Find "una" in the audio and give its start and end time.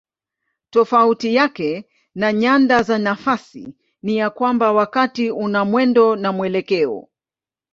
5.31-5.65